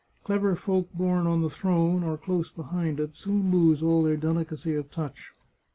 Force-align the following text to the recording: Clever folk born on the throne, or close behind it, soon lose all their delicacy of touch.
Clever 0.23 0.55
folk 0.55 0.91
born 0.95 1.27
on 1.27 1.43
the 1.43 1.49
throne, 1.51 2.01
or 2.01 2.17
close 2.17 2.49
behind 2.49 2.99
it, 2.99 3.15
soon 3.15 3.51
lose 3.51 3.83
all 3.83 4.01
their 4.01 4.17
delicacy 4.17 4.73
of 4.73 4.89
touch. 4.89 5.29